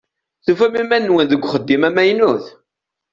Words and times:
Tufam 0.45 0.73
iman-nwen 0.81 1.27
deg 1.31 1.43
uxeddim 1.45 1.83
amaynut? 1.87 2.45